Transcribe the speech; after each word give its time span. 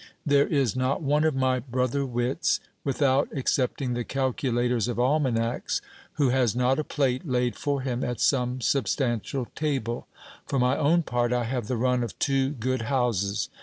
There 0.25 0.47
is 0.47 0.75
not 0.75 1.03
one 1.03 1.23
of 1.25 1.35
my 1.35 1.59
brother 1.59 2.03
wits, 2.07 2.59
without 2.83 3.29
excepting 3.31 3.93
the 3.93 4.03
calculators 4.03 4.87
of 4.87 4.97
almanacs, 4.97 5.79
who 6.13 6.29
has 6.29 6.55
not 6.55 6.79
a 6.79 6.83
plate 6.83 7.27
laid 7.27 7.55
for 7.55 7.81
him 7.81 8.03
at 8.03 8.19
some 8.19 8.61
substantial 8.61 9.45
table: 9.55 10.07
for 10.47 10.57
my 10.57 10.75
own 10.75 11.03
part, 11.03 11.31
I 11.31 11.43
have 11.43 11.67
the 11.67 11.77
run 11.77 12.01
of 12.03 12.17
two 12.17 12.49
good 12.49 12.81
houses. 12.89 13.49